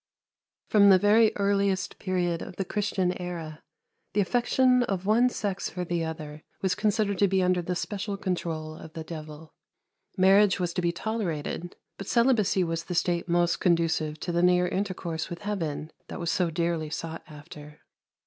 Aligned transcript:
From 0.67 0.89
the 0.89 0.97
very 0.97 1.31
earliest 1.35 1.99
period 1.99 2.41
of 2.41 2.55
the 2.55 2.65
Christian 2.65 3.13
era 3.21 3.61
the 4.13 4.19
affection 4.21 4.81
of 4.81 5.05
one 5.05 5.29
sex 5.29 5.69
for 5.69 5.85
the 5.85 6.03
other 6.03 6.41
was 6.59 6.73
considered 6.73 7.19
to 7.19 7.27
be 7.27 7.43
under 7.43 7.61
the 7.61 7.75
special 7.75 8.17
control 8.17 8.73
of 8.75 8.93
the 8.93 9.03
devil. 9.03 9.53
Marriage 10.17 10.59
was 10.59 10.73
to 10.73 10.81
be 10.81 10.91
tolerated; 10.91 11.75
but 11.99 12.07
celibacy 12.07 12.63
was 12.63 12.85
the 12.85 12.95
state 12.95 13.29
most 13.29 13.59
conducive 13.59 14.19
to 14.21 14.31
the 14.31 14.41
near 14.41 14.67
intercourse 14.67 15.29
with 15.29 15.43
heaven 15.43 15.91
that 16.07 16.19
was 16.19 16.31
so 16.31 16.49
dearly 16.49 16.89
sought 16.89 17.21
after. 17.27 17.81